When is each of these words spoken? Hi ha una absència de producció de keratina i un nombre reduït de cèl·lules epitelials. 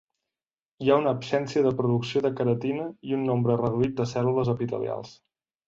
Hi 0.85 0.87
ha 0.87 0.95
una 1.01 1.13
absència 1.15 1.63
de 1.67 1.73
producció 1.83 2.23
de 2.27 2.33
keratina 2.41 2.89
i 3.11 3.15
un 3.21 3.29
nombre 3.29 3.61
reduït 3.63 3.97
de 4.03 4.11
cèl·lules 4.17 4.53
epitelials. 4.59 5.17